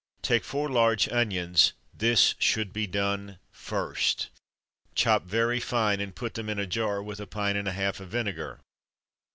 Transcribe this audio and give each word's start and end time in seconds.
Take 0.23 0.43
four 0.43 0.67
large 0.67 1.07
onions 1.09 1.73
(this 1.95 2.33
should 2.39 2.73
be 2.73 2.87
done 2.87 3.37
first), 3.51 4.29
chop 4.95 5.25
very 5.25 5.59
fine, 5.59 5.99
and 6.01 6.15
put 6.15 6.33
them 6.33 6.49
in 6.49 6.57
a 6.57 6.65
jar 6.65 7.03
with 7.03 7.19
a 7.19 7.27
pint 7.27 7.55
and 7.55 7.67
a 7.67 7.71
half 7.73 7.99
of 7.99 8.09
vinegar. 8.09 8.61